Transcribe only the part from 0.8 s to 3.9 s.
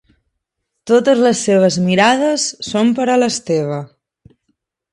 Totes les seves mirades són per a l'Esteve.